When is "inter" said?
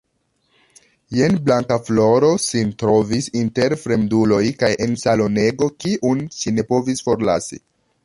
3.43-3.77